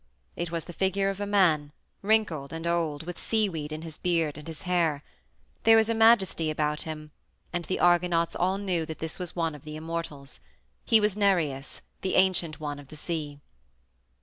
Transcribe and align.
It 0.35 0.49
was 0.49 0.63
the 0.63 0.73
figure 0.73 1.11
of 1.11 1.19
a 1.19 1.27
man, 1.27 1.71
wrinkled 2.01 2.51
and 2.51 2.65
old, 2.65 3.03
with 3.03 3.19
seaweed 3.19 3.71
in 3.71 3.83
his 3.83 3.99
beard 3.99 4.35
and 4.35 4.47
his 4.47 4.63
hair. 4.63 5.03
There 5.61 5.77
was 5.77 5.89
a 5.89 5.93
majesty 5.93 6.49
about 6.49 6.81
him, 6.81 7.11
and 7.53 7.65
the 7.65 7.79
Argonauts 7.79 8.35
all 8.35 8.57
knew 8.57 8.83
that 8.87 8.97
this 8.97 9.19
was 9.19 9.35
one 9.35 9.53
of 9.53 9.63
the 9.63 9.75
immortals 9.75 10.39
he 10.83 10.99
was 10.99 11.15
Nereus, 11.15 11.81
the 12.01 12.15
ancient 12.15 12.59
one 12.59 12.79
of 12.79 12.87
the 12.87 12.95
sea. 12.97 13.41